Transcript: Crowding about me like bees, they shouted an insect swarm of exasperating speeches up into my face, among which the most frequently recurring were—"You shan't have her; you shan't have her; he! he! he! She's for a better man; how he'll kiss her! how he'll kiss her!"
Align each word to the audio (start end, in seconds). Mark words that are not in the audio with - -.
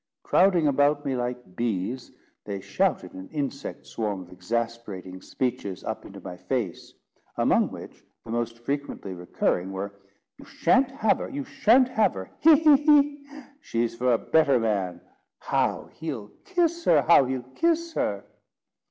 Crowding 0.23 0.65
about 0.67 1.05
me 1.05 1.15
like 1.15 1.55
bees, 1.55 2.11
they 2.45 2.59
shouted 2.59 3.13
an 3.13 3.29
insect 3.29 3.85
swarm 3.85 4.23
of 4.23 4.31
exasperating 4.31 5.21
speeches 5.21 5.83
up 5.83 6.05
into 6.05 6.19
my 6.19 6.35
face, 6.35 6.95
among 7.37 7.69
which 7.69 8.03
the 8.25 8.31
most 8.31 8.57
frequently 8.57 9.13
recurring 9.13 9.71
were—"You 9.71 10.45
shan't 10.45 10.89
have 10.89 11.19
her; 11.19 11.29
you 11.29 11.43
shan't 11.43 11.89
have 11.89 12.15
her; 12.15 12.31
he! 12.39 12.55
he! 12.55 12.77
he! 12.77 13.25
She's 13.59 13.95
for 13.95 14.11
a 14.11 14.17
better 14.17 14.59
man; 14.59 15.01
how 15.37 15.85
he'll 15.93 16.29
kiss 16.45 16.83
her! 16.85 17.03
how 17.03 17.25
he'll 17.25 17.43
kiss 17.53 17.93
her!" 17.93 18.25